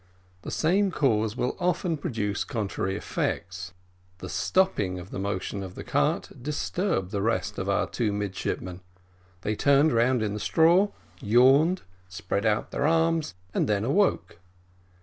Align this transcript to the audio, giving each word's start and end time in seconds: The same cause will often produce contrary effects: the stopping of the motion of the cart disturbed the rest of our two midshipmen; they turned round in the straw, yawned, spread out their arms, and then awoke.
The 0.41 0.49
same 0.49 0.89
cause 0.89 1.37
will 1.37 1.55
often 1.59 1.95
produce 1.95 2.43
contrary 2.43 2.95
effects: 2.95 3.71
the 4.17 4.29
stopping 4.29 4.97
of 4.97 5.11
the 5.11 5.19
motion 5.19 5.61
of 5.61 5.75
the 5.75 5.83
cart 5.83 6.31
disturbed 6.41 7.11
the 7.11 7.21
rest 7.21 7.59
of 7.59 7.69
our 7.69 7.85
two 7.85 8.11
midshipmen; 8.11 8.81
they 9.41 9.55
turned 9.55 9.93
round 9.93 10.23
in 10.23 10.33
the 10.33 10.39
straw, 10.39 10.87
yawned, 11.21 11.83
spread 12.09 12.47
out 12.47 12.71
their 12.71 12.87
arms, 12.87 13.35
and 13.53 13.69
then 13.69 13.83
awoke. 13.83 14.39